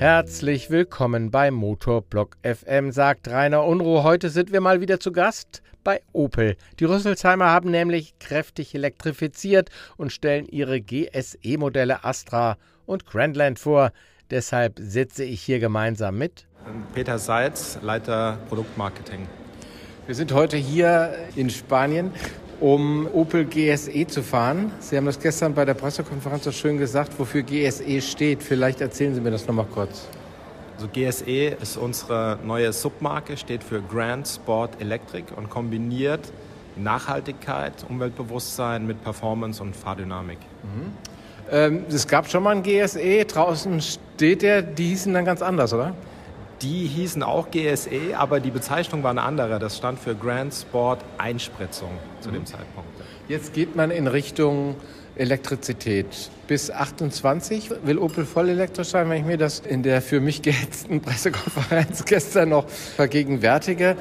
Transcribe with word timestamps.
Herzlich 0.00 0.70
willkommen 0.70 1.30
bei 1.30 1.50
Motorblock 1.50 2.38
FM, 2.42 2.90
sagt 2.90 3.28
Rainer 3.28 3.66
Unruh. 3.66 4.02
Heute 4.02 4.30
sind 4.30 4.50
wir 4.50 4.62
mal 4.62 4.80
wieder 4.80 4.98
zu 4.98 5.12
Gast 5.12 5.62
bei 5.84 6.00
Opel. 6.14 6.56
Die 6.78 6.86
Rüsselsheimer 6.86 7.50
haben 7.50 7.70
nämlich 7.70 8.18
kräftig 8.18 8.74
elektrifiziert 8.74 9.68
und 9.98 10.10
stellen 10.10 10.46
ihre 10.46 10.80
GSE-Modelle 10.80 12.02
Astra 12.02 12.56
und 12.86 13.04
Grandland 13.04 13.58
vor. 13.58 13.92
Deshalb 14.30 14.78
sitze 14.78 15.22
ich 15.22 15.42
hier 15.42 15.58
gemeinsam 15.58 16.16
mit 16.16 16.46
Peter 16.94 17.18
Seitz, 17.18 17.78
Leiter 17.82 18.38
Produktmarketing. 18.48 19.28
Wir 20.06 20.14
sind 20.14 20.32
heute 20.32 20.56
hier 20.56 21.12
in 21.36 21.50
Spanien 21.50 22.10
um 22.60 23.08
Opel 23.12 23.46
GSE 23.46 24.06
zu 24.06 24.22
fahren. 24.22 24.70
Sie 24.80 24.96
haben 24.96 25.06
das 25.06 25.18
gestern 25.18 25.54
bei 25.54 25.64
der 25.64 25.74
Pressekonferenz 25.74 26.44
so 26.44 26.52
schön 26.52 26.78
gesagt, 26.78 27.18
wofür 27.18 27.42
GSE 27.42 28.00
steht. 28.02 28.42
Vielleicht 28.42 28.80
erzählen 28.80 29.14
Sie 29.14 29.20
mir 29.20 29.30
das 29.30 29.46
nochmal 29.46 29.66
kurz. 29.66 30.06
Also 30.76 30.88
GSE 30.88 31.56
ist 31.60 31.76
unsere 31.76 32.38
neue 32.44 32.72
Submarke, 32.72 33.36
steht 33.36 33.64
für 33.64 33.82
Grand 33.82 34.28
Sport 34.28 34.80
Electric 34.80 35.34
und 35.34 35.50
kombiniert 35.50 36.32
Nachhaltigkeit, 36.76 37.72
Umweltbewusstsein 37.88 38.86
mit 38.86 39.02
Performance 39.02 39.62
und 39.62 39.74
Fahrdynamik. 39.74 40.38
Mhm. 40.62 40.92
Ähm, 41.50 41.84
es 41.88 42.06
gab 42.06 42.30
schon 42.30 42.42
mal 42.42 42.56
ein 42.56 42.62
GSE, 42.62 43.24
draußen 43.24 43.80
steht 43.80 44.42
der, 44.42 44.62
die 44.62 44.88
hießen 44.88 45.12
dann 45.12 45.24
ganz 45.24 45.42
anders, 45.42 45.72
oder? 45.74 45.94
Die 46.62 46.86
hießen 46.86 47.22
auch 47.22 47.50
GSE, 47.50 48.16
aber 48.16 48.38
die 48.38 48.50
Bezeichnung 48.50 49.02
war 49.02 49.10
eine 49.10 49.22
andere. 49.22 49.58
Das 49.58 49.78
stand 49.78 49.98
für 49.98 50.14
Grand 50.14 50.52
Sport 50.52 51.02
Einspritzung 51.16 51.90
zu 52.20 52.28
mhm. 52.28 52.34
dem 52.34 52.46
Zeitpunkt. 52.46 52.90
Jetzt 53.28 53.54
geht 53.54 53.76
man 53.76 53.90
in 53.90 54.06
Richtung 54.06 54.76
Elektrizität. 55.16 56.30
Bis 56.48 56.70
28 56.70 57.70
will 57.84 57.98
Opel 57.98 58.26
voll 58.26 58.48
elektrisch 58.50 58.88
sein, 58.88 59.08
wenn 59.08 59.18
ich 59.18 59.24
mir 59.24 59.38
das 59.38 59.60
in 59.60 59.82
der 59.82 60.02
für 60.02 60.20
mich 60.20 60.42
gehetzten 60.42 61.00
Pressekonferenz 61.02 62.04
gestern 62.04 62.50
noch 62.50 62.68
vergegenwärtige. 62.68 63.96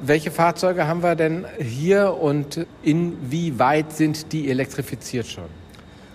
Welche 0.00 0.30
Fahrzeuge 0.30 0.86
haben 0.86 1.02
wir 1.02 1.14
denn 1.14 1.46
hier 1.58 2.14
und 2.14 2.66
inwieweit 2.82 3.92
sind 3.92 4.32
die 4.32 4.50
elektrifiziert 4.50 5.26
schon? 5.28 5.61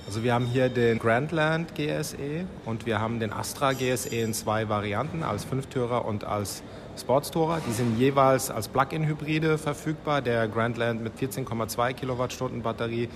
Also 0.08 0.23
wir 0.23 0.33
haben 0.33 0.45
hier 0.45 0.69
den 0.69 1.00
Grandland 1.00 1.75
GSE 1.75 2.45
und 2.63 2.86
wir 2.86 3.02
haben 3.02 3.19
den 3.19 3.33
Astra 3.33 3.73
GSE 3.73 4.16
in 4.16 4.33
zwei 4.33 4.69
Varianten, 4.69 5.22
als 5.22 5.44
Fünftürer 5.44 6.05
und 6.05 6.23
als 6.23 6.63
Sportstourer. 6.97 7.59
Die 7.67 7.73
sind 7.73 8.00
jeweils 8.00 8.50
als 8.50 8.69
Plug-in-Hybride 8.69 9.58
verfügbar. 9.58 10.22
Der 10.22 10.47
Grandland 10.47 11.03
mit 11.03 11.17
14,2 11.19 11.91
Kilowattstunden 11.91 12.61
Batterie, 12.61 13.09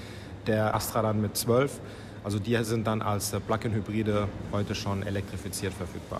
der 0.48 0.76
Astra 0.76 1.02
dann 1.02 1.22
mit 1.22 1.38
12. 1.38 1.80
Also 2.26 2.40
die 2.40 2.62
sind 2.66 2.86
dann 2.86 3.02
als 3.02 3.32
Plug-in-Hybride 3.32 4.28
heute 4.52 4.76
schon 4.76 5.02
elektrifiziert 5.04 5.74
verfügbar. 5.74 6.20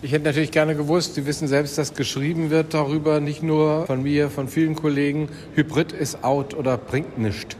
Ich 0.00 0.12
hätte 0.12 0.26
natürlich 0.26 0.52
gerne 0.52 0.76
gewusst, 0.76 1.16
Sie 1.16 1.26
wissen 1.26 1.48
selbst, 1.48 1.76
dass 1.76 1.94
geschrieben 1.94 2.50
wird 2.50 2.72
darüber, 2.72 3.18
nicht 3.18 3.42
nur 3.42 3.86
von 3.86 4.04
mir, 4.04 4.30
von 4.30 4.46
vielen 4.46 4.76
Kollegen, 4.76 5.28
Hybrid 5.56 5.90
ist 5.90 6.22
out 6.22 6.54
oder 6.54 6.78
bringt 6.78 7.18
nichts. 7.18 7.56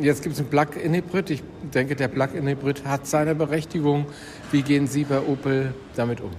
Jetzt 0.00 0.22
gibt 0.22 0.34
es 0.34 0.40
einen 0.40 0.48
Plug-in-Hybrid. 0.48 1.30
Ich 1.30 1.42
denke, 1.74 1.94
der 1.94 2.08
Plug-in-Hybrid 2.08 2.84
hat 2.86 3.06
seine 3.06 3.34
Berechtigung. 3.34 4.06
Wie 4.50 4.62
gehen 4.62 4.86
Sie 4.86 5.04
bei 5.04 5.20
Opel 5.20 5.74
damit 5.96 6.20
um? 6.20 6.30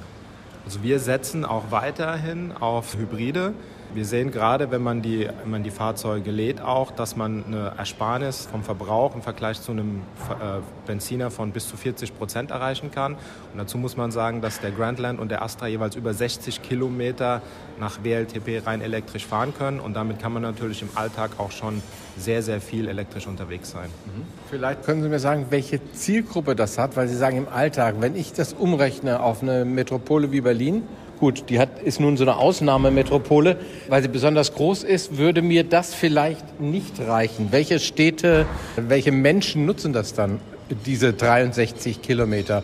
Also 0.66 0.82
wir 0.82 1.00
setzen 1.00 1.46
auch 1.46 1.70
weiterhin 1.70 2.52
auf 2.52 2.98
Hybride. 2.98 3.54
Wir 3.94 4.06
sehen 4.06 4.32
gerade, 4.32 4.72
wenn 4.72 4.82
man, 4.82 5.04
die, 5.04 5.28
wenn 5.44 5.52
man 5.52 5.62
die 5.62 5.70
Fahrzeuge 5.70 6.32
lädt, 6.32 6.62
auch, 6.62 6.90
dass 6.90 7.16
man 7.16 7.46
eine 7.46 7.74
Ersparnis 7.78 8.48
vom 8.52 8.64
Verbrauch 8.64 9.14
im 9.14 9.22
Vergleich 9.22 9.62
zu 9.62 9.72
einem 9.72 10.02
äh, 10.30 10.62
Benziner 10.88 11.30
von 11.30 11.52
bis 11.52 11.68
zu 11.68 11.78
40 11.78 12.18
Prozent 12.18 12.50
erreichen 12.50 12.90
kann. 12.90 13.14
Und 13.14 13.60
dazu 13.60 13.78
muss 13.78 13.96
man 13.96 14.12
sagen, 14.12 14.42
dass 14.42 14.60
der 14.60 14.72
Grandland 14.72 15.20
und 15.20 15.30
der 15.30 15.44
Astra 15.44 15.68
jeweils 15.68 15.96
über 15.96 16.14
60 16.14 16.64
Kilometer 16.64 17.44
nach 17.80 18.04
WLTP 18.04 18.66
rein 18.66 18.82
elektrisch 18.82 19.28
fahren 19.28 19.54
können. 19.56 19.80
Und 19.80 19.94
damit 19.94 20.20
kann 20.20 20.34
man 20.34 20.42
natürlich 20.42 20.82
im 20.82 20.90
Alltag 20.96 21.32
auch 21.38 21.52
schon 21.52 21.84
sehr, 22.18 22.42
sehr 22.42 22.62
viel 22.62 22.88
elektrisch 22.88 23.28
unterwegs 23.28 23.70
sein. 23.72 23.90
Mhm. 24.06 24.24
Vielleicht 24.50 24.84
können 24.84 25.04
Sie 25.04 25.10
mir 25.10 25.20
sagen, 25.20 25.48
welche 25.52 25.80
Zielgruppe 25.92 26.56
das 26.56 26.80
hat, 26.80 26.96
weil 26.96 27.08
Sie 27.08 27.16
sagen 27.16 27.38
im 27.38 27.48
Alltag, 27.48 27.96
wenn 28.00 28.16
ich 28.16 28.34
das 28.34 28.54
umrechne 28.54 29.22
auf 29.22 29.44
eine 29.44 29.66
Metropole 29.66 30.32
wie 30.32 30.42
Berlin, 30.42 30.84
Gut, 31.24 31.46
die 31.48 31.58
hat, 31.58 31.82
ist 31.82 32.02
nun 32.02 32.18
so 32.18 32.26
eine 32.26 32.36
Ausnahmemetropole. 32.36 33.56
Weil 33.88 34.02
sie 34.02 34.10
besonders 34.10 34.54
groß 34.56 34.84
ist, 34.84 35.18
würde 35.18 35.42
mir 35.42 35.64
das 35.64 35.94
vielleicht 35.94 36.60
nicht 36.60 37.00
reichen. 37.00 37.48
Welche 37.52 37.80
Städte, 37.80 38.46
welche 38.76 39.14
Menschen 39.14 39.66
nutzen 39.66 39.94
das 39.94 40.14
dann, 40.14 40.42
diese 40.86 41.14
63 41.14 42.02
Kilometer? 42.02 42.62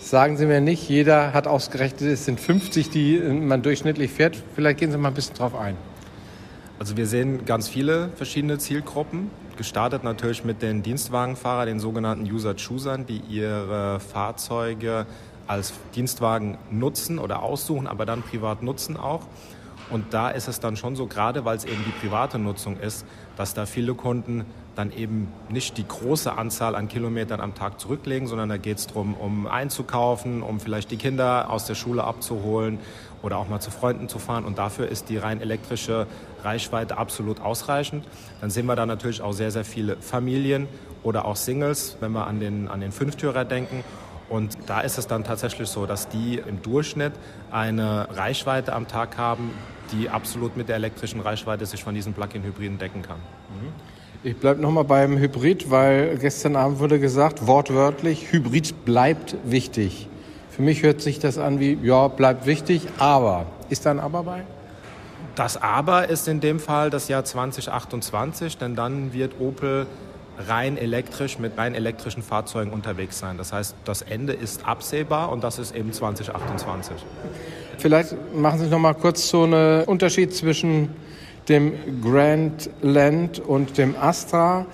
Sagen 0.00 0.36
Sie 0.36 0.46
mir 0.46 0.60
nicht, 0.60 0.88
jeder 0.88 1.32
hat 1.32 1.48
ausgerechnet, 1.48 2.02
es 2.02 2.24
sind 2.24 2.38
50, 2.38 2.88
die 2.90 3.18
man 3.18 3.62
durchschnittlich 3.62 4.12
fährt. 4.12 4.40
Vielleicht 4.54 4.78
gehen 4.78 4.92
Sie 4.92 4.98
mal 4.98 5.08
ein 5.08 5.14
bisschen 5.14 5.34
drauf 5.34 5.56
ein. 5.56 5.76
Also 6.78 6.96
wir 6.96 7.08
sehen 7.08 7.46
ganz 7.46 7.66
viele 7.66 8.10
verschiedene 8.14 8.58
Zielgruppen. 8.58 9.28
Gestartet 9.56 10.04
natürlich 10.04 10.44
mit 10.44 10.62
den 10.62 10.84
Dienstwagenfahrern, 10.84 11.66
den 11.66 11.80
sogenannten 11.80 12.30
User-Choosern, 12.30 13.06
die 13.06 13.22
ihre 13.28 13.98
Fahrzeuge 13.98 15.06
als 15.46 15.72
Dienstwagen 15.94 16.58
nutzen 16.70 17.18
oder 17.18 17.42
aussuchen, 17.42 17.86
aber 17.86 18.06
dann 18.06 18.22
privat 18.22 18.62
nutzen 18.62 18.96
auch. 18.96 19.22
Und 19.88 20.12
da 20.12 20.30
ist 20.30 20.48
es 20.48 20.58
dann 20.58 20.76
schon 20.76 20.96
so, 20.96 21.06
gerade 21.06 21.44
weil 21.44 21.56
es 21.56 21.64
eben 21.64 21.84
die 21.86 22.06
private 22.06 22.38
Nutzung 22.38 22.76
ist, 22.76 23.06
dass 23.36 23.54
da 23.54 23.66
viele 23.66 23.94
Kunden 23.94 24.44
dann 24.74 24.90
eben 24.92 25.28
nicht 25.48 25.78
die 25.78 25.86
große 25.86 26.36
Anzahl 26.36 26.74
an 26.74 26.88
Kilometern 26.88 27.40
am 27.40 27.54
Tag 27.54 27.80
zurücklegen, 27.80 28.26
sondern 28.26 28.48
da 28.48 28.56
geht 28.56 28.78
es 28.78 28.86
darum, 28.88 29.14
um 29.14 29.46
einzukaufen, 29.46 30.42
um 30.42 30.60
vielleicht 30.60 30.90
die 30.90 30.96
Kinder 30.96 31.50
aus 31.50 31.66
der 31.66 31.76
Schule 31.76 32.04
abzuholen 32.04 32.78
oder 33.22 33.38
auch 33.38 33.48
mal 33.48 33.60
zu 33.60 33.70
Freunden 33.70 34.08
zu 34.08 34.18
fahren. 34.18 34.44
Und 34.44 34.58
dafür 34.58 34.88
ist 34.88 35.08
die 35.08 35.18
rein 35.18 35.40
elektrische 35.40 36.06
Reichweite 36.42 36.98
absolut 36.98 37.40
ausreichend. 37.40 38.04
Dann 38.40 38.50
sehen 38.50 38.66
wir 38.66 38.76
da 38.76 38.86
natürlich 38.86 39.22
auch 39.22 39.32
sehr, 39.32 39.50
sehr 39.50 39.64
viele 39.64 39.96
Familien 39.96 40.68
oder 41.02 41.24
auch 41.24 41.36
Singles, 41.36 41.96
wenn 42.00 42.12
wir 42.12 42.26
an 42.26 42.40
den, 42.40 42.68
an 42.68 42.80
den 42.80 42.92
Fünftürer 42.92 43.44
denken. 43.44 43.84
Und 44.28 44.56
da 44.66 44.80
ist 44.80 44.98
es 44.98 45.06
dann 45.06 45.24
tatsächlich 45.24 45.68
so, 45.68 45.86
dass 45.86 46.08
die 46.08 46.42
im 46.46 46.62
Durchschnitt 46.62 47.12
eine 47.50 48.08
Reichweite 48.10 48.72
am 48.72 48.88
Tag 48.88 49.18
haben, 49.18 49.52
die 49.92 50.10
absolut 50.10 50.56
mit 50.56 50.68
der 50.68 50.76
elektrischen 50.76 51.20
Reichweite 51.20 51.64
sich 51.66 51.84
von 51.84 51.94
diesen 51.94 52.12
Plug-in-Hybriden 52.12 52.78
decken 52.78 53.02
kann. 53.02 53.18
Mhm. 53.18 53.72
Ich 54.24 54.36
bleibe 54.36 54.60
nochmal 54.60 54.84
beim 54.84 55.18
Hybrid, 55.18 55.70
weil 55.70 56.18
gestern 56.18 56.56
Abend 56.56 56.80
wurde 56.80 56.98
gesagt, 56.98 57.46
wortwörtlich, 57.46 58.32
Hybrid 58.32 58.84
bleibt 58.84 59.36
wichtig. 59.44 60.08
Für 60.50 60.62
mich 60.62 60.82
hört 60.82 61.00
sich 61.00 61.18
das 61.18 61.38
an 61.38 61.60
wie, 61.60 61.78
ja, 61.82 62.08
bleibt 62.08 62.46
wichtig, 62.46 62.88
aber. 62.98 63.46
Ist 63.68 63.86
da 63.86 63.90
ein 63.90 64.00
Aber 64.00 64.22
bei? 64.22 64.42
Das 65.34 65.60
Aber 65.60 66.08
ist 66.08 66.28
in 66.28 66.40
dem 66.40 66.58
Fall 66.58 66.88
das 66.88 67.08
Jahr 67.08 67.24
2028, 67.24 68.56
denn 68.56 68.74
dann 68.74 69.12
wird 69.12 69.38
Opel 69.38 69.86
rein 70.48 70.76
elektrisch 70.76 71.38
mit 71.38 71.56
rein 71.56 71.74
elektrischen 71.74 72.22
Fahrzeugen 72.22 72.70
unterwegs 72.70 73.18
sein. 73.18 73.38
Das 73.38 73.52
heißt, 73.52 73.74
das 73.84 74.02
Ende 74.02 74.32
ist 74.32 74.66
absehbar 74.66 75.30
und 75.30 75.44
das 75.44 75.58
ist 75.58 75.74
eben 75.74 75.92
2028. 75.92 76.96
Vielleicht 77.78 78.14
machen 78.34 78.58
Sie 78.60 78.66
noch 78.66 78.78
mal 78.78 78.94
kurz 78.94 79.28
so 79.28 79.44
einen 79.44 79.84
Unterschied 79.84 80.34
zwischen 80.34 80.90
dem 81.48 82.02
Grand 82.02 82.70
Land 82.82 83.38
und 83.38 83.78
dem 83.78 83.96
Astra. 83.96 84.66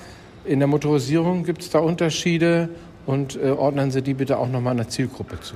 In 0.44 0.58
der 0.58 0.68
Motorisierung 0.68 1.44
gibt 1.44 1.62
es 1.62 1.70
da 1.70 1.78
Unterschiede 1.78 2.68
und 3.06 3.36
äh, 3.36 3.50
ordnen 3.50 3.90
Sie 3.90 4.02
die 4.02 4.14
bitte 4.14 4.38
auch 4.38 4.48
noch 4.48 4.60
mal 4.60 4.70
einer 4.70 4.88
Zielgruppe 4.88 5.40
zu. 5.40 5.54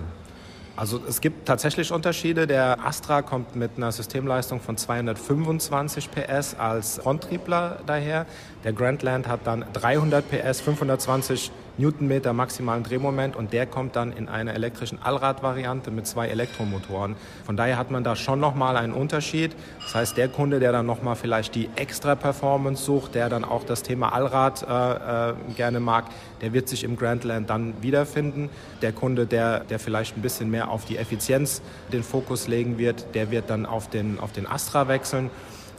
Also 0.76 1.00
es 1.08 1.22
gibt 1.22 1.46
tatsächlich 1.48 1.90
Unterschiede. 1.90 2.46
Der 2.46 2.84
Astra 2.84 3.22
kommt 3.22 3.56
mit 3.56 3.72
einer 3.78 3.92
Systemleistung 3.92 4.60
von 4.60 4.76
225 4.76 6.10
PS 6.10 6.54
als 6.54 6.98
Fronttriebler 6.98 7.80
daher. 7.86 8.26
Der 8.62 8.74
Grandland 8.74 9.26
hat 9.26 9.40
dann 9.44 9.64
300 9.72 10.22
PS, 10.28 10.60
520 10.60 11.50
Newtonmeter 11.78 12.32
maximalen 12.32 12.82
Drehmoment 12.82 13.36
und 13.36 13.52
der 13.52 13.66
kommt 13.66 13.96
dann 13.96 14.12
in 14.12 14.28
einer 14.28 14.54
elektrischen 14.54 15.00
Allradvariante 15.02 15.90
mit 15.90 16.06
zwei 16.06 16.28
Elektromotoren. 16.28 17.16
Von 17.44 17.56
daher 17.56 17.76
hat 17.76 17.90
man 17.90 18.04
da 18.04 18.16
schon 18.16 18.40
nochmal 18.40 18.76
einen 18.76 18.92
Unterschied. 18.92 19.54
Das 19.82 19.94
heißt, 19.94 20.16
der 20.16 20.28
Kunde, 20.28 20.60
der 20.60 20.72
dann 20.72 20.86
nochmal 20.86 21.16
vielleicht 21.16 21.54
die 21.54 21.68
extra 21.76 22.14
Performance 22.14 22.84
sucht, 22.84 23.14
der 23.14 23.28
dann 23.28 23.44
auch 23.44 23.64
das 23.64 23.82
Thema 23.82 24.12
Allrad 24.12 24.62
äh, 24.62 25.30
äh, 25.30 25.34
gerne 25.56 25.80
mag, 25.80 26.06
der 26.40 26.52
wird 26.52 26.68
sich 26.68 26.84
im 26.84 26.96
Grandland 26.96 27.50
dann 27.50 27.74
wiederfinden. 27.82 28.50
Der 28.82 28.92
Kunde, 28.92 29.26
der, 29.26 29.60
der 29.60 29.78
vielleicht 29.78 30.16
ein 30.16 30.22
bisschen 30.22 30.50
mehr 30.50 30.70
auf 30.70 30.84
die 30.84 30.96
Effizienz 30.96 31.62
den 31.92 32.02
Fokus 32.02 32.48
legen 32.48 32.78
wird, 32.78 33.14
der 33.14 33.30
wird 33.30 33.50
dann 33.50 33.66
auf 33.66 33.88
den, 33.88 34.18
auf 34.18 34.32
den 34.32 34.46
Astra 34.46 34.88
wechseln. 34.88 35.30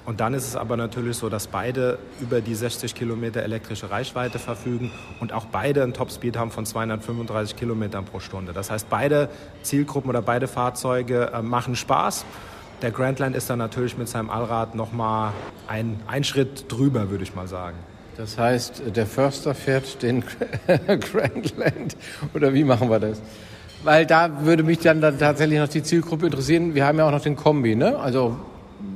Und 0.08 0.22
dann 0.22 0.34
ist 0.34 0.48
es 0.48 0.56
aber 0.56 0.78
natürlich 0.78 1.18
so, 1.18 1.28
dass 1.28 1.48
beide 1.48 2.00
über 2.22 2.40
die 2.40 2.56
60 2.56 2.96
Kilometer 2.96 3.44
elektrische 3.44 3.92
Reichweite 3.92 4.40
verfügen 4.40 4.90
und 5.20 5.34
auch 5.34 5.48
beide 5.48 5.84
einen 5.84 5.94
Topspeed 5.94 6.38
haben 6.38 6.50
von 6.50 6.66
235 6.66 7.58
Kilometern 7.58 8.06
pro 8.06 8.22
Stunde. 8.22 8.54
Das 8.54 8.72
heißt, 8.72 8.90
beide 8.90 9.28
Zielgruppen 9.64 10.10
oder 10.10 10.22
beide 10.22 10.48
Fahrzeuge 10.48 11.34
äh, 11.34 11.42
machen 11.42 11.76
Spaß. 11.76 12.24
Der 12.82 12.92
Grandland 12.92 13.36
ist 13.36 13.50
dann 13.50 13.60
natürlich 13.60 13.98
mit 13.98 14.08
seinem 14.08 14.30
Allrad 14.30 14.76
nochmal 14.76 15.34
ein, 15.68 16.00
ein 16.08 16.24
Schritt 16.24 16.72
drüber, 16.72 17.10
würde 17.10 17.26
ich 17.26 17.36
mal 17.36 17.50
sagen. 17.50 17.76
Das 18.16 18.38
heißt, 18.38 18.84
der 18.96 19.08
Förster 19.08 19.54
fährt 19.56 20.02
den 20.04 20.24
Grandland 20.88 21.98
oder 22.34 22.54
wie 22.54 22.64
machen 22.64 22.90
wir 22.90 23.02
das? 23.02 23.22
Weil 23.84 24.06
da 24.06 24.46
würde 24.46 24.64
mich 24.64 24.80
dann, 24.80 25.02
dann 25.02 25.20
tatsächlich 25.20 25.60
noch 25.60 25.68
die 25.68 25.84
Zielgruppe 25.84 26.28
interessieren. 26.28 26.76
Wir 26.76 26.86
haben 26.86 26.98
ja 26.98 27.06
auch 27.06 27.12
noch 27.12 27.22
den 27.22 27.36
Kombi, 27.36 27.76
ne? 27.76 28.00
Also 28.00 28.38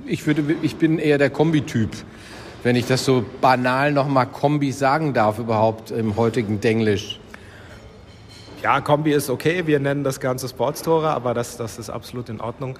ich 0.05 0.25
würde, 0.27 0.43
ich 0.61 0.75
bin 0.75 0.99
eher 0.99 1.17
der 1.17 1.29
Kombi-Typ, 1.29 1.89
wenn 2.63 2.75
ich 2.75 2.85
das 2.85 3.05
so 3.05 3.25
banal 3.41 3.91
nochmal 3.91 4.27
Kombi 4.27 4.71
sagen 4.71 5.13
darf 5.13 5.39
überhaupt 5.39 5.91
im 5.91 6.15
heutigen 6.15 6.59
Denglisch. 6.59 7.19
Ja, 8.61 8.79
Kombi 8.79 9.11
ist 9.11 9.29
okay. 9.29 9.65
Wir 9.65 9.79
nennen 9.79 10.03
das 10.03 10.19
Ganze 10.19 10.47
Sportstore, 10.47 11.09
aber 11.09 11.33
das, 11.33 11.57
das 11.57 11.79
ist 11.79 11.89
absolut 11.89 12.29
in 12.29 12.39
Ordnung. 12.39 12.77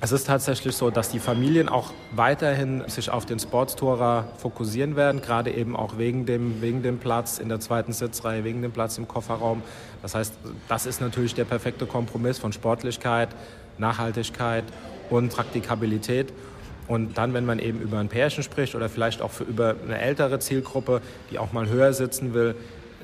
Es 0.00 0.12
ist 0.12 0.26
tatsächlich 0.26 0.76
so, 0.76 0.90
dass 0.90 1.08
die 1.08 1.18
Familien 1.18 1.68
auch 1.68 1.92
weiterhin 2.12 2.84
sich 2.88 3.10
auf 3.10 3.26
den 3.26 3.38
Sportstourer 3.38 4.28
fokussieren 4.36 4.96
werden, 4.96 5.22
gerade 5.22 5.50
eben 5.50 5.74
auch 5.74 5.98
wegen 5.98 6.26
dem, 6.26 6.60
wegen 6.60 6.82
dem 6.82 6.98
Platz 6.98 7.38
in 7.38 7.48
der 7.48 7.58
zweiten 7.58 7.92
Sitzreihe, 7.92 8.44
wegen 8.44 8.62
dem 8.62 8.70
Platz 8.70 8.98
im 8.98 9.08
Kofferraum. 9.08 9.62
Das 10.02 10.14
heißt, 10.14 10.34
das 10.68 10.86
ist 10.86 11.00
natürlich 11.00 11.34
der 11.34 11.46
perfekte 11.46 11.86
Kompromiss 11.86 12.38
von 12.38 12.52
Sportlichkeit, 12.52 13.30
Nachhaltigkeit 13.78 14.64
und 15.10 15.30
Praktikabilität. 15.30 16.32
Und 16.86 17.16
dann, 17.16 17.32
wenn 17.32 17.46
man 17.46 17.58
eben 17.58 17.80
über 17.80 17.98
ein 17.98 18.08
Pärchen 18.08 18.42
spricht 18.42 18.74
oder 18.74 18.88
vielleicht 18.88 19.22
auch 19.22 19.30
für 19.30 19.44
über 19.44 19.74
eine 19.84 19.98
ältere 19.98 20.38
Zielgruppe, 20.38 21.00
die 21.30 21.38
auch 21.38 21.52
mal 21.52 21.68
höher 21.68 21.92
sitzen 21.92 22.34
will, 22.34 22.54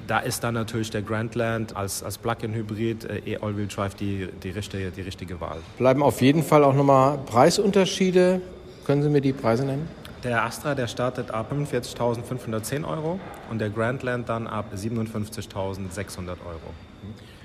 da 0.07 0.19
ist 0.19 0.43
dann 0.43 0.55
natürlich 0.55 0.91
der 0.91 1.03
Grandland 1.03 1.77
als, 1.77 2.03
als 2.03 2.19
Plug-in-Hybrid 2.19 3.05
äh, 3.05 3.33
E-All-Wheel 3.33 3.69
Drive 3.69 3.95
die, 3.95 4.29
die, 4.43 4.51
richtige, 4.51 4.91
die 4.91 5.03
richtige 5.03 5.41
Wahl. 5.41 5.59
Bleiben 5.79 6.03
auf 6.03 6.21
jeden 6.21 6.43
Fall 6.43 6.65
auch 6.65 6.75
nochmal 6.75 7.19
Preisunterschiede. 7.27 8.41
Können 8.85 9.03
Sie 9.03 9.09
mir 9.09 9.21
die 9.21 9.33
Preise 9.33 9.65
nennen? 9.65 9.89
Der 10.25 10.45
Astra, 10.45 10.75
der 10.75 10.87
startet 10.87 11.31
ab 11.31 11.53
45.510 11.53 12.87
Euro 12.87 13.19
und 13.51 13.59
der 13.59 13.71
Grandland 13.71 14.29
dann 14.29 14.47
ab 14.47 14.67
57.600 14.75 16.29
Euro. 16.29 16.75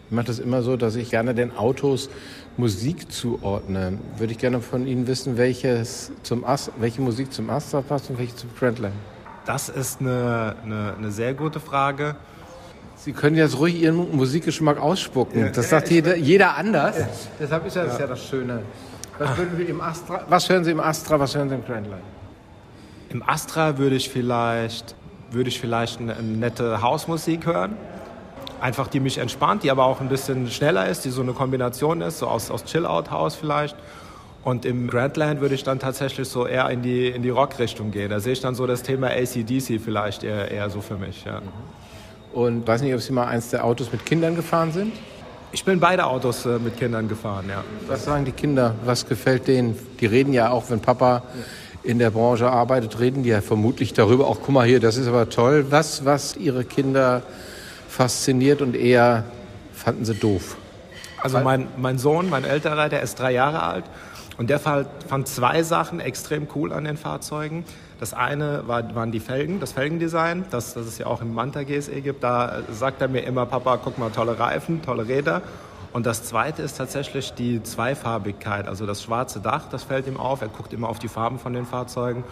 Ich 0.08 0.12
mache 0.16 0.28
das 0.28 0.40
immer 0.40 0.62
so, 0.62 0.78
dass 0.78 0.96
ich 0.96 1.10
gerne 1.10 1.34
den 1.34 1.58
Autos 1.58 2.10
Musik 2.58 3.12
zuordne. 3.12 3.98
Würde 4.18 4.34
ich 4.34 4.40
gerne 4.40 4.62
von 4.62 4.86
Ihnen 4.88 5.08
wissen, 5.08 5.38
welches 5.38 6.12
zum 6.24 6.46
Ast, 6.46 6.72
welche 6.80 7.02
Musik 7.02 7.34
zum 7.34 7.50
Astra 7.50 7.82
passt 7.82 8.10
und 8.10 8.20
welche 8.20 8.36
zum 8.36 8.50
Grandland. 8.58 8.94
Das 9.46 9.70
ist 9.70 10.02
eine, 10.02 10.56
eine, 10.64 10.94
eine 10.98 11.12
sehr 11.12 11.34
gute 11.34 11.60
Frage. 11.60 12.16
Sie 12.98 13.14
können 13.14 13.36
jetzt 13.36 13.60
ruhig 13.60 13.76
Ihren 13.76 14.16
Musikgeschmack 14.16 14.80
ausspucken. 14.80 15.40
Ja, 15.40 15.50
das 15.50 15.70
sagt 15.70 15.90
jeder, 15.90 16.16
jeder 16.16 16.56
anders. 16.56 16.98
Ja. 16.98 17.08
Deshalb 17.40 17.66
ist 17.66 17.76
das 17.76 18.00
ja, 18.00 18.08
das 18.08 18.26
Schöne. 18.26 18.62
Was, 19.18 19.30
im 19.68 19.82
Astra, 19.82 20.26
was 20.28 20.50
hören 20.50 20.64
Sie 20.64 20.72
im 20.72 20.80
Astra, 20.80 21.20
was 21.20 21.36
hören 21.36 21.50
Sie 21.50 21.56
im 21.56 21.66
Grandline? 21.66 22.02
Im 23.10 23.24
Astra 23.24 23.78
würde 23.78 23.96
ich 23.96 24.10
vielleicht, 24.10 24.96
würde 25.32 25.50
ich 25.50 25.60
vielleicht 25.60 26.00
eine 26.00 26.16
nette 26.22 26.82
Hausmusik 26.82 27.46
hören. 27.46 27.78
Einfach 28.66 28.88
die 28.88 29.00
mich 29.00 29.20
entspannt, 29.20 29.62
die 29.62 29.70
aber 29.70 29.86
auch 29.86 30.02
ein 30.02 30.10
bisschen 30.10 30.50
schneller 30.50 30.90
ist, 30.90 31.06
die 31.06 31.12
so 31.12 31.22
eine 31.22 31.34
Kombination 31.34 32.02
ist, 32.02 32.18
so 32.18 32.28
aus, 32.28 32.50
aus 32.50 32.66
Chill-Out-Haus 32.66 33.36
vielleicht. 33.36 33.76
Und 34.44 34.66
im 34.66 34.88
Grandland 34.88 35.40
würde 35.40 35.54
ich 35.54 35.64
dann 35.64 35.78
tatsächlich 35.78 36.28
so 36.28 36.48
eher 36.48 36.68
in 36.72 36.82
die, 36.82 37.10
in 37.10 37.22
die 37.22 37.30
Rock-Richtung 37.30 37.92
gehen. 37.92 38.10
Da 38.10 38.20
sehe 38.20 38.34
ich 38.34 38.42
dann 38.42 38.56
so 38.56 38.66
das 38.66 38.82
Thema 38.82 39.10
ACDC 39.10 39.80
vielleicht 39.80 40.24
eher, 40.24 40.50
eher 40.50 40.72
so 40.72 40.82
für 40.82 40.96
mich. 40.96 41.26
Ja. 41.26 41.44
Und 42.34 42.68
weiß 42.68 42.82
nicht, 42.82 42.96
ob 42.96 43.02
Sie 43.02 43.14
mal 43.14 43.28
eins 43.28 43.52
der 43.52 43.64
Autos 43.64 43.92
mit 43.92 44.04
Kindern 44.04 44.36
gefahren 44.36 44.72
sind? 44.72 44.94
Ich 45.52 45.64
bin 45.64 45.80
beide 45.80 46.08
Autos 46.08 46.48
äh, 46.48 46.58
mit 46.58 46.76
Kindern 46.80 47.08
gefahren, 47.08 47.46
ja. 47.48 47.64
Was 47.86 48.06
sagen 48.06 48.26
die 48.26 48.32
Kinder? 48.32 48.74
Was 48.84 49.08
gefällt 49.08 49.48
denen? 49.48 49.78
Die 50.00 50.08
reden 50.08 50.34
ja 50.34 50.50
auch, 50.50 50.72
wenn 50.72 50.80
Papa 50.80 51.22
in 51.84 52.00
der 52.00 52.10
Branche 52.10 52.50
arbeitet, 52.50 53.00
reden 53.00 53.22
die 53.22 53.30
ja 53.30 53.42
vermutlich 53.42 53.94
darüber. 53.94 54.26
Auch 54.26 54.40
guck 54.42 54.56
mal 54.56 54.66
hier, 54.66 54.80
das 54.80 54.98
ist 54.98 55.08
aber 55.08 55.30
toll. 55.30 55.68
Was, 55.70 56.04
was 56.04 56.36
Ihre 56.36 56.64
Kinder 56.64 57.22
fasziniert 57.96 58.62
und 58.62 58.76
eher 58.76 59.24
fanden 59.74 60.06
sie 60.06 60.16
doof? 60.16 60.58
Also 61.22 61.40
mein, 61.40 61.68
mein 61.78 61.98
Sohn, 61.98 62.30
mein 62.30 62.44
älterer, 62.44 62.90
der 62.90 63.02
ist 63.02 63.20
drei 63.20 63.32
Jahre 63.32 63.64
alt 63.64 63.86
und 64.38 64.50
der 64.50 64.60
fand 64.60 65.28
zwei 65.28 65.64
Sachen 65.64 66.00
extrem 66.00 66.48
cool 66.56 66.74
an 66.74 66.84
den 66.84 66.98
Fahrzeugen. 66.98 67.64
Das 68.00 68.14
eine 68.14 68.68
war, 68.68 68.94
waren 68.94 69.12
die 69.12 69.22
Felgen, 69.22 69.62
das 69.62 69.72
Felgendesign, 69.72 70.46
das, 70.52 70.74
das 70.74 70.86
es 70.86 70.98
ja 70.98 71.06
auch 71.08 71.22
im 71.22 71.34
Manta 71.34 71.64
GSE 71.64 72.02
gibt. 72.02 72.24
Da 72.24 72.64
sagt 72.70 73.02
er 73.02 73.08
mir 73.08 73.22
immer, 73.22 73.46
Papa, 73.46 73.80
guck 73.82 73.98
mal, 73.98 74.12
tolle 74.12 74.38
Reifen, 74.38 74.82
tolle 74.82 75.08
Räder. 75.08 75.42
Und 75.94 76.06
das 76.06 76.24
zweite 76.24 76.62
ist 76.62 76.78
tatsächlich 76.78 77.34
die 77.34 77.64
Zweifarbigkeit, 77.64 78.68
also 78.68 78.86
das 78.86 79.02
schwarze 79.02 79.40
Dach, 79.40 79.70
das 79.72 79.84
fällt 79.84 80.08
ihm 80.08 80.18
auf. 80.18 80.42
Er 80.42 80.50
guckt 80.50 80.74
immer 80.74 80.90
auf 80.90 81.00
die 81.00 81.08
Farben 81.08 81.40
von 81.40 81.54
den 81.54 81.66
Fahrzeugen. 81.66 82.26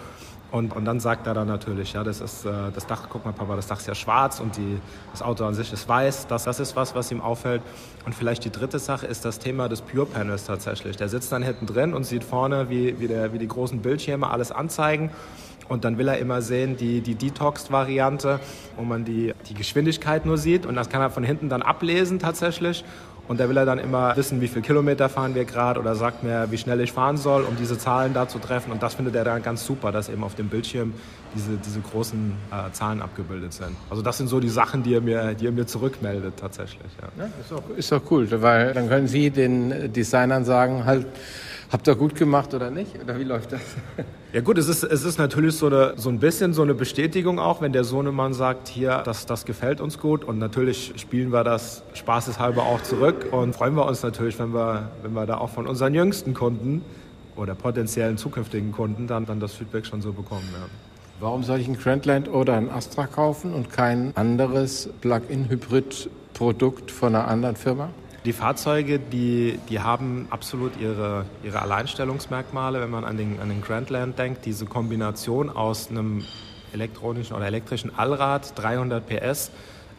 Und, 0.53 0.75
und 0.75 0.85
dann 0.85 0.99
sagt 0.99 1.25
er 1.25 1.33
dann 1.33 1.47
natürlich, 1.47 1.93
ja, 1.93 2.03
das 2.03 2.21
ist 2.21 2.45
äh, 2.45 2.51
das 2.75 2.85
Dach, 2.85 3.07
guck 3.09 3.25
mal, 3.25 3.31
Papa, 3.31 3.55
das 3.55 3.65
Dach 3.65 3.79
ist 3.79 3.87
ja 3.87 3.95
schwarz 3.95 4.39
und 4.39 4.55
die, 4.55 4.79
das 5.09 5.23
Auto 5.23 5.45
an 5.45 5.55
sich 5.55 5.73
ist 5.73 5.89
weiß. 5.89 6.27
Das, 6.27 6.43
das 6.43 6.59
ist 6.59 6.75
was, 6.75 6.93
was 6.93 7.11
ihm 7.11 7.21
auffällt. 7.21 7.63
Und 8.05 8.13
vielleicht 8.13 8.45
die 8.45 8.51
dritte 8.51 8.77
Sache 8.77 9.07
ist 9.07 9.25
das 9.25 9.39
Thema 9.39 9.67
des 9.67 9.81
Pure 9.81 10.05
Panels 10.05 10.43
tatsächlich. 10.43 10.95
Der 10.95 11.09
sitzt 11.09 11.31
dann 11.31 11.41
hinten 11.41 11.65
drin 11.65 11.95
und 11.95 12.03
sieht 12.03 12.23
vorne, 12.23 12.69
wie, 12.69 12.99
wie, 12.99 13.07
der, 13.07 13.33
wie 13.33 13.39
die 13.39 13.47
großen 13.47 13.81
Bildschirme 13.81 14.29
alles 14.29 14.51
anzeigen. 14.51 15.09
Und 15.69 15.85
dann 15.85 15.97
will 15.97 16.07
er 16.07 16.19
immer 16.19 16.43
sehen, 16.43 16.77
die, 16.77 17.01
die 17.01 17.15
Detoxed-Variante, 17.15 18.39
wo 18.77 18.83
man 18.83 19.05
die, 19.05 19.33
die 19.49 19.55
Geschwindigkeit 19.55 20.23
nur 20.23 20.37
sieht. 20.37 20.67
Und 20.67 20.75
das 20.75 20.87
kann 20.87 21.01
er 21.01 21.09
von 21.09 21.23
hinten 21.23 21.49
dann 21.49 21.63
ablesen 21.63 22.19
tatsächlich. 22.19 22.85
Und 23.27 23.39
da 23.39 23.47
will 23.47 23.55
er 23.55 23.65
dann 23.65 23.79
immer 23.79 24.15
wissen, 24.17 24.41
wie 24.41 24.49
viel 24.49 24.61
Kilometer 24.61 25.07
fahren 25.07 25.33
wir 25.33 25.45
gerade 25.45 25.79
oder 25.79 25.95
sagt 25.95 26.23
mir, 26.23 26.47
wie 26.51 26.57
schnell 26.57 26.81
ich 26.81 26.91
fahren 26.91 27.15
soll, 27.15 27.43
um 27.43 27.55
diese 27.55 27.77
Zahlen 27.77 28.13
da 28.13 28.27
zu 28.27 28.37
treffen. 28.37 28.71
Und 28.71 28.83
das 28.83 28.95
findet 28.95 29.15
er 29.15 29.23
dann 29.23 29.41
ganz 29.41 29.65
super, 29.65 29.93
dass 29.93 30.09
eben 30.09 30.23
auf 30.23 30.35
dem 30.35 30.49
Bildschirm 30.49 30.93
diese, 31.33 31.51
diese 31.57 31.79
großen 31.79 32.33
äh, 32.51 32.71
Zahlen 32.73 33.01
abgebildet 33.01 33.53
sind. 33.53 33.75
Also 33.89 34.03
das 34.03 34.17
sind 34.17 34.27
so 34.27 34.41
die 34.41 34.49
Sachen, 34.49 34.83
die 34.83 34.95
er 34.95 35.01
mir, 35.01 35.33
die 35.35 35.47
er 35.47 35.53
mir 35.53 35.65
zurückmeldet 35.65 36.33
tatsächlich. 36.37 36.91
Ja. 37.01 37.23
ja 37.23 37.29
ist, 37.39 37.53
auch, 37.53 37.77
ist 37.77 37.93
auch 37.93 38.11
cool, 38.11 38.27
weil 38.41 38.73
dann 38.73 38.89
können 38.89 39.07
Sie 39.07 39.29
den 39.29 39.93
Designern 39.93 40.43
sagen, 40.43 40.83
halt, 40.85 41.05
Habt 41.71 41.87
ihr 41.87 41.95
gut 41.95 42.15
gemacht 42.15 42.53
oder 42.53 42.69
nicht? 42.69 43.01
Oder 43.01 43.19
wie 43.19 43.23
läuft 43.23 43.51
das? 43.51 43.61
Ja 44.31 44.41
gut, 44.41 44.57
es 44.57 44.67
ist, 44.67 44.83
es 44.83 45.03
ist 45.03 45.19
natürlich 45.19 45.55
so, 45.55 45.67
eine, 45.67 45.93
so 45.95 46.09
ein 46.09 46.19
bisschen 46.19 46.53
so 46.53 46.63
eine 46.63 46.73
Bestätigung 46.73 47.39
auch, 47.39 47.61
wenn 47.61 47.71
der 47.71 47.83
Sohnemann 47.83 48.33
sagt, 48.33 48.67
hier, 48.67 49.03
das, 49.05 49.25
das 49.25 49.45
gefällt 49.45 49.79
uns 49.79 49.99
gut. 49.99 50.23
Und 50.23 50.39
natürlich 50.39 50.93
spielen 50.97 51.31
wir 51.31 51.43
das 51.43 51.83
spaßeshalber 51.93 52.63
auch 52.63 52.81
zurück 52.81 53.27
und 53.31 53.55
freuen 53.55 53.75
wir 53.75 53.85
uns 53.85 54.01
natürlich, 54.01 54.39
wenn 54.39 54.53
wir, 54.53 54.89
wenn 55.03 55.13
wir 55.13 55.25
da 55.25 55.37
auch 55.37 55.49
von 55.49 55.67
unseren 55.67 55.93
jüngsten 55.93 56.33
Kunden 56.33 56.83
oder 57.35 57.55
potenziellen 57.55 58.17
zukünftigen 58.17 58.71
Kunden 58.71 59.07
dann, 59.07 59.25
dann 59.25 59.39
das 59.39 59.53
Feedback 59.53 59.85
schon 59.85 60.01
so 60.01 60.13
bekommen. 60.13 60.47
Ja. 60.51 60.65
Warum 61.19 61.43
soll 61.43 61.59
ich 61.59 61.67
ein 61.67 61.77
Grandland 61.77 62.27
oder 62.27 62.55
ein 62.55 62.69
Astra 62.69 63.07
kaufen 63.07 63.53
und 63.53 63.69
kein 63.71 64.17
anderes 64.17 64.89
Plug-in-Hybrid-Produkt 65.01 66.91
von 66.91 67.15
einer 67.15 67.27
anderen 67.27 67.55
Firma? 67.55 67.89
Die 68.25 68.31
Fahrzeuge, 68.31 68.99
die, 68.99 69.59
die 69.67 69.81
haben 69.81 70.27
absolut 70.29 70.79
ihre, 70.79 71.25
ihre 71.43 71.61
Alleinstellungsmerkmale, 71.61 72.79
wenn 72.79 72.89
man 72.89 73.03
an 73.03 73.17
den, 73.17 73.41
an 73.41 73.49
den 73.49 73.61
Grandland 73.61 74.17
denkt. 74.17 74.45
Diese 74.45 74.65
Kombination 74.65 75.49
aus 75.49 75.89
einem 75.89 76.23
elektronischen 76.71 77.35
oder 77.35 77.47
elektrischen 77.47 77.93
Allrad, 77.97 78.57
300 78.57 79.05
PS 79.05 79.51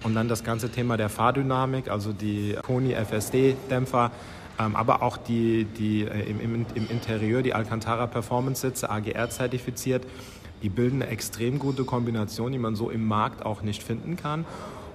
und 0.05 0.15
dann 0.15 0.29
das 0.29 0.43
ganze 0.43 0.71
Thema 0.71 0.97
der 0.97 1.11
Fahrdynamik, 1.11 1.91
also 1.91 2.15
die 2.15 2.57
Koni 2.63 2.95
FSD-Dämpfer, 2.95 4.11
ähm, 4.59 4.75
aber 4.75 5.03
auch 5.03 5.19
die, 5.19 5.65
die 5.65 6.05
äh, 6.05 6.31
im, 6.31 6.41
im, 6.41 6.89
Interieur, 6.89 7.43
die 7.43 7.53
Alcantara 7.53 8.07
Performance-Sitze, 8.07 8.89
AGR 8.89 9.29
zertifiziert, 9.29 10.07
die 10.63 10.71
bilden 10.71 11.03
eine 11.03 11.11
extrem 11.11 11.59
gute 11.59 11.85
Kombination, 11.85 12.53
die 12.53 12.59
man 12.59 12.75
so 12.75 12.89
im 12.89 13.07
Markt 13.07 13.45
auch 13.45 13.61
nicht 13.61 13.83
finden 13.83 14.17
kann. 14.17 14.47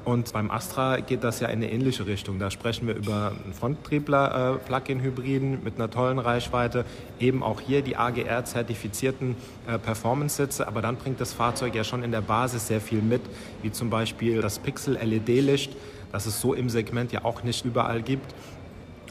Und 0.10 0.34
beim 0.34 0.50
Astra 0.50 1.02
geht 1.02 1.24
das 1.24 1.40
ja 1.40 1.50
in 1.50 1.62
eine 1.62 1.72
ähnliche 1.72 2.08
Richtung. 2.08 2.40
Da 2.40 2.50
sprechen 2.50 2.88
wir 2.88 2.96
über 2.96 3.32
einen 3.44 3.54
Fronttriebler 3.54 4.60
äh, 4.68 5.58
mit 5.64 5.76
einer 5.76 5.92
tollen 5.92 6.18
Reichweite, 6.18 6.84
eben 7.20 7.44
auch 7.44 7.62
hier 7.62 7.84
die 7.84 7.96
AGR-zertifizierten 7.96 9.36
äh, 9.68 9.78
Performance-Sitze, 9.78 10.68
aber 10.68 10.82
dann 10.82 10.96
bringt 10.96 11.22
das 11.22 11.34
Fahrzeug 11.34 11.76
ja 11.76 11.84
schon 11.84 12.02
in 12.02 12.12
der 12.12 12.22
Basis 12.22 12.66
sehr 12.66 12.82
viel 12.82 13.04
mit, 13.04 13.22
wie 13.62 13.72
zum 13.72 13.92
Beispiel 13.92 14.42
das 14.42 14.58
Pixel-LED-Licht, 14.58 15.78
das 16.12 16.26
es 16.26 16.42
so 16.42 16.56
im 16.56 16.72
Segment 16.72 17.12
ja 17.12 17.24
auch 17.24 17.44
nicht 17.44 17.64
überall 17.64 18.02
gibt. 18.02 18.34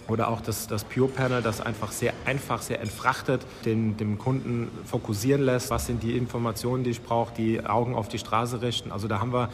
Oder 0.09 0.29
auch 0.29 0.41
das, 0.41 0.67
das 0.67 0.83
Pure 0.83 1.11
Panel, 1.11 1.43
das 1.43 1.61
einfach 1.61 1.93
sehr 1.93 2.13
einfach, 2.25 2.61
sehr 2.61 2.81
entfrachtet 2.81 3.43
den, 3.65 3.97
dem 3.99 4.19
Kunden 4.19 4.69
fokussieren 4.85 5.43
lässt. 5.43 5.71
Was 5.71 5.87
sind 5.87 6.03
die 6.03 6.17
Informationen, 6.17 6.83
die 6.83 6.91
ich 6.91 7.03
brauche, 7.03 7.33
die 7.35 7.65
Augen 7.65 7.95
auf 7.95 8.09
die 8.09 8.19
Straße 8.19 8.63
richten. 8.63 8.91
Also 8.91 9.07
da 9.07 9.21
haben 9.21 9.33
wir 9.33 9.49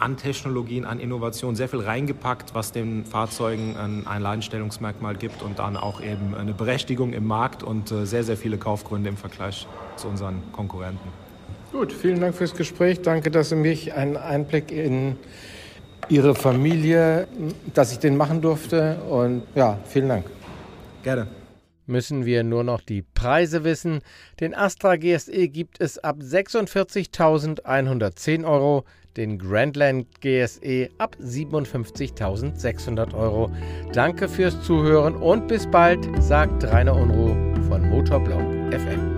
an 0.00 0.16
Technologien, 0.16 0.84
an 0.84 0.98
Innovationen 0.98 1.56
sehr 1.56 1.68
viel 1.68 1.80
reingepackt, 1.80 2.54
was 2.54 2.72
den 2.72 3.04
Fahrzeugen 3.04 3.76
ein 3.76 4.06
Alleinstellungsmerkmal 4.06 5.14
gibt 5.14 5.42
und 5.42 5.58
dann 5.58 5.76
auch 5.76 6.00
eben 6.00 6.34
eine 6.34 6.52
Berechtigung 6.52 7.12
im 7.12 7.26
Markt 7.26 7.62
und 7.62 7.92
äh, 7.92 8.06
sehr, 8.06 8.24
sehr 8.24 8.36
viele 8.36 8.58
Kaufgründe 8.58 9.08
im 9.10 9.16
Vergleich 9.16 9.66
zu 9.96 10.08
unseren 10.08 10.42
Konkurrenten. 10.52 11.08
Gut, 11.72 11.92
vielen 11.92 12.20
Dank 12.20 12.34
fürs 12.34 12.54
Gespräch. 12.54 13.02
Danke, 13.02 13.30
dass 13.30 13.50
Sie 13.50 13.56
mich 13.56 13.92
einen 13.94 14.16
Einblick 14.16 14.72
in 14.72 15.16
Ihre 16.08 16.34
Familie, 16.34 17.28
dass 17.74 17.92
ich 17.92 17.98
den 17.98 18.16
machen 18.16 18.40
durfte. 18.40 18.96
Und 19.08 19.42
ja, 19.54 19.78
vielen 19.84 20.08
Dank. 20.08 20.26
Gerne. 21.02 21.39
Müssen 21.90 22.24
wir 22.24 22.44
nur 22.44 22.64
noch 22.64 22.80
die 22.80 23.02
Preise 23.02 23.64
wissen. 23.64 24.00
Den 24.40 24.54
Astra 24.54 24.96
GSE 24.96 25.48
gibt 25.48 25.78
es 25.80 25.98
ab 25.98 26.16
46.110 26.20 28.46
Euro, 28.46 28.84
den 29.16 29.38
Grandland 29.38 30.06
GSE 30.20 30.88
ab 30.98 31.16
57.600 31.20 33.12
Euro. 33.14 33.50
Danke 33.92 34.28
fürs 34.28 34.62
Zuhören 34.62 35.16
und 35.16 35.48
bis 35.48 35.66
bald, 35.66 36.08
sagt 36.22 36.62
Rainer 36.64 36.94
Unruh 36.96 37.34
von 37.68 37.90
Motorblock 37.90 38.72
FM. 38.72 39.09